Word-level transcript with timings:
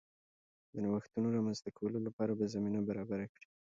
د 0.73 0.73
نوښتونو 0.83 1.27
رامنځته 1.35 1.69
کولو 1.77 1.99
لپاره 2.07 2.31
به 2.39 2.51
زمینه 2.53 2.79
برابره 2.89 3.25
کړي 3.33 3.47